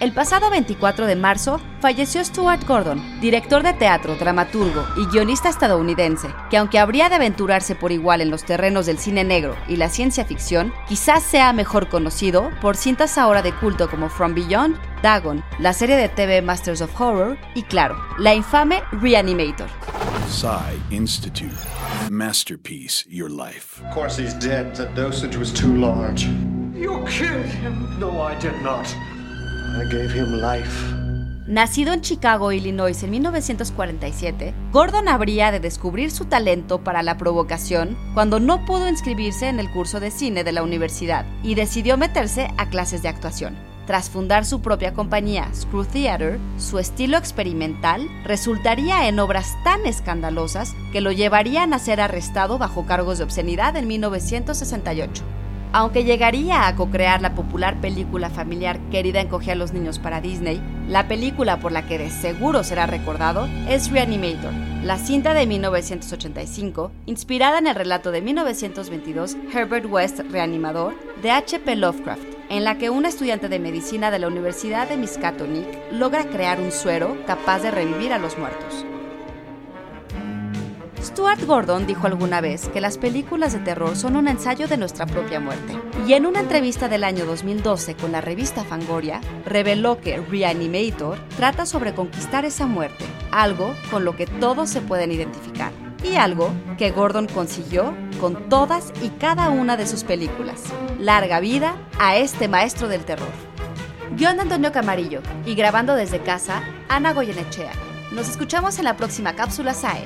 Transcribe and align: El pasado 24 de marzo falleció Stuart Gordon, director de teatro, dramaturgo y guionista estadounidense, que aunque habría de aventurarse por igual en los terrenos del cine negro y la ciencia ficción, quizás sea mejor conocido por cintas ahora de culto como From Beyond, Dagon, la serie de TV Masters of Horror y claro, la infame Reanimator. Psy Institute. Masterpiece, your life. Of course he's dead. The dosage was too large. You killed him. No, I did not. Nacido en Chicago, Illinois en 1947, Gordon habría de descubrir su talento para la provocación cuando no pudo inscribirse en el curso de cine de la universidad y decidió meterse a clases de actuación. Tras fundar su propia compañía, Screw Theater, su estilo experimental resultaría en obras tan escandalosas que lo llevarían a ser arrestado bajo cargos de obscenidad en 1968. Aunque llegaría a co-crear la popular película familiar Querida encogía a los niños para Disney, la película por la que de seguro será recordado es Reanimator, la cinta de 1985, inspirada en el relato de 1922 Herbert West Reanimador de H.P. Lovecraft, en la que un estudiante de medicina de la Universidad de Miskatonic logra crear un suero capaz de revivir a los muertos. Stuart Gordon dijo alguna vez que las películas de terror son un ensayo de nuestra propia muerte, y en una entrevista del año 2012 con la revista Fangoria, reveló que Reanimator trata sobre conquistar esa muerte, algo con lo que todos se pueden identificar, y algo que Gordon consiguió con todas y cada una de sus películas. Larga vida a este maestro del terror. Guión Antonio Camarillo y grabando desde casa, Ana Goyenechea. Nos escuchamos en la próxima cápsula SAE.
El 0.00 0.12
pasado 0.12 0.48
24 0.48 1.06
de 1.06 1.14
marzo 1.14 1.60
falleció 1.80 2.24
Stuart 2.24 2.66
Gordon, 2.66 3.20
director 3.20 3.62
de 3.62 3.74
teatro, 3.74 4.16
dramaturgo 4.16 4.82
y 4.96 5.04
guionista 5.04 5.50
estadounidense, 5.50 6.28
que 6.48 6.56
aunque 6.56 6.78
habría 6.78 7.10
de 7.10 7.16
aventurarse 7.16 7.74
por 7.74 7.92
igual 7.92 8.22
en 8.22 8.30
los 8.30 8.42
terrenos 8.42 8.86
del 8.86 8.96
cine 8.96 9.24
negro 9.24 9.56
y 9.68 9.76
la 9.76 9.90
ciencia 9.90 10.24
ficción, 10.24 10.72
quizás 10.88 11.22
sea 11.22 11.52
mejor 11.52 11.90
conocido 11.90 12.48
por 12.62 12.78
cintas 12.78 13.18
ahora 13.18 13.42
de 13.42 13.52
culto 13.52 13.90
como 13.90 14.08
From 14.08 14.34
Beyond, 14.34 14.78
Dagon, 15.02 15.44
la 15.58 15.74
serie 15.74 15.96
de 15.96 16.08
TV 16.08 16.40
Masters 16.40 16.80
of 16.80 16.98
Horror 16.98 17.36
y 17.54 17.62
claro, 17.64 18.02
la 18.18 18.34
infame 18.34 18.82
Reanimator. 18.92 19.68
Psy 20.30 20.80
Institute. 20.88 21.52
Masterpiece, 22.08 23.04
your 23.06 23.30
life. 23.30 23.84
Of 23.84 23.94
course 23.94 24.18
he's 24.18 24.32
dead. 24.32 24.74
The 24.74 24.86
dosage 24.94 25.36
was 25.36 25.52
too 25.52 25.74
large. 25.74 26.26
You 26.74 27.04
killed 27.04 27.44
him. 27.44 27.98
No, 28.00 28.22
I 28.22 28.34
did 28.40 28.54
not. 28.62 28.86
Nacido 31.46 31.92
en 31.92 32.00
Chicago, 32.00 32.52
Illinois 32.52 33.02
en 33.02 33.10
1947, 33.10 34.54
Gordon 34.72 35.08
habría 35.08 35.50
de 35.50 35.58
descubrir 35.58 36.10
su 36.10 36.26
talento 36.26 36.84
para 36.84 37.02
la 37.02 37.18
provocación 37.18 37.96
cuando 38.14 38.38
no 38.38 38.64
pudo 38.64 38.88
inscribirse 38.88 39.48
en 39.48 39.58
el 39.58 39.70
curso 39.70 39.98
de 39.98 40.10
cine 40.12 40.44
de 40.44 40.52
la 40.52 40.62
universidad 40.62 41.26
y 41.42 41.56
decidió 41.56 41.96
meterse 41.96 42.48
a 42.56 42.68
clases 42.68 43.02
de 43.02 43.08
actuación. 43.08 43.56
Tras 43.86 44.10
fundar 44.10 44.44
su 44.44 44.60
propia 44.60 44.94
compañía, 44.94 45.48
Screw 45.52 45.84
Theater, 45.84 46.38
su 46.58 46.78
estilo 46.78 47.16
experimental 47.16 48.06
resultaría 48.24 49.08
en 49.08 49.18
obras 49.18 49.56
tan 49.64 49.86
escandalosas 49.86 50.74
que 50.92 51.00
lo 51.00 51.10
llevarían 51.10 51.74
a 51.74 51.80
ser 51.80 52.00
arrestado 52.00 52.58
bajo 52.58 52.86
cargos 52.86 53.18
de 53.18 53.24
obscenidad 53.24 53.76
en 53.76 53.88
1968. 53.88 55.39
Aunque 55.72 56.02
llegaría 56.02 56.66
a 56.66 56.74
co-crear 56.74 57.22
la 57.22 57.36
popular 57.36 57.80
película 57.80 58.28
familiar 58.28 58.80
Querida 58.90 59.20
encogía 59.20 59.52
a 59.52 59.56
los 59.56 59.72
niños 59.72 60.00
para 60.00 60.20
Disney, 60.20 60.60
la 60.88 61.06
película 61.06 61.60
por 61.60 61.70
la 61.70 61.86
que 61.86 61.96
de 61.96 62.10
seguro 62.10 62.64
será 62.64 62.86
recordado 62.86 63.48
es 63.68 63.92
Reanimator, 63.92 64.52
la 64.82 64.98
cinta 64.98 65.32
de 65.32 65.46
1985, 65.46 66.90
inspirada 67.06 67.58
en 67.58 67.68
el 67.68 67.76
relato 67.76 68.10
de 68.10 68.20
1922 68.20 69.36
Herbert 69.54 69.86
West 69.86 70.18
Reanimador 70.28 70.94
de 71.22 71.30
H.P. 71.30 71.76
Lovecraft, 71.76 72.24
en 72.48 72.64
la 72.64 72.76
que 72.76 72.90
un 72.90 73.06
estudiante 73.06 73.48
de 73.48 73.60
medicina 73.60 74.10
de 74.10 74.18
la 74.18 74.26
Universidad 74.26 74.88
de 74.88 74.96
Miskatonic 74.96 75.68
logra 75.92 76.24
crear 76.24 76.60
un 76.60 76.72
suero 76.72 77.16
capaz 77.28 77.60
de 77.60 77.70
revivir 77.70 78.12
a 78.12 78.18
los 78.18 78.36
muertos. 78.36 78.84
Stuart 81.02 81.42
Gordon 81.46 81.86
dijo 81.86 82.06
alguna 82.06 82.40
vez 82.40 82.68
que 82.68 82.80
las 82.80 82.98
películas 82.98 83.54
de 83.54 83.60
terror 83.60 83.96
son 83.96 84.16
un 84.16 84.28
ensayo 84.28 84.68
de 84.68 84.76
nuestra 84.76 85.06
propia 85.06 85.40
muerte, 85.40 85.78
y 86.06 86.12
en 86.12 86.26
una 86.26 86.40
entrevista 86.40 86.88
del 86.88 87.04
año 87.04 87.24
2012 87.24 87.96
con 87.96 88.12
la 88.12 88.20
revista 88.20 88.64
Fangoria, 88.64 89.20
reveló 89.46 90.00
que 90.00 90.18
Reanimator 90.18 91.18
trata 91.36 91.64
sobre 91.64 91.94
conquistar 91.94 92.44
esa 92.44 92.66
muerte, 92.66 93.06
algo 93.30 93.74
con 93.90 94.04
lo 94.04 94.14
que 94.14 94.26
todos 94.26 94.68
se 94.68 94.82
pueden 94.82 95.10
identificar, 95.10 95.72
y 96.04 96.16
algo 96.16 96.52
que 96.76 96.90
Gordon 96.90 97.28
consiguió 97.28 97.94
con 98.20 98.48
todas 98.50 98.92
y 99.02 99.08
cada 99.08 99.48
una 99.48 99.78
de 99.78 99.86
sus 99.86 100.04
películas. 100.04 100.64
Larga 100.98 101.40
vida 101.40 101.76
a 101.98 102.16
este 102.16 102.46
maestro 102.46 102.88
del 102.88 103.04
terror. 103.04 103.28
Guión 104.16 104.38
Antonio 104.38 104.70
Camarillo 104.72 105.22
y 105.46 105.54
grabando 105.54 105.94
desde 105.94 106.20
casa, 106.20 106.62
Ana 106.88 107.14
Goyenechea. 107.14 107.72
Nos 108.12 108.28
escuchamos 108.28 108.78
en 108.78 108.84
la 108.84 108.96
próxima 108.96 109.34
cápsula 109.34 109.72
SAE. 109.72 110.04